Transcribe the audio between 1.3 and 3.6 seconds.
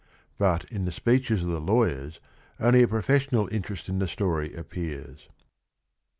of the lawyers only a pro fessional